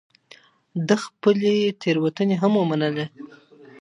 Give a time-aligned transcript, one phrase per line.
[0.87, 3.05] ده خپلې تېروتني هم ومنلې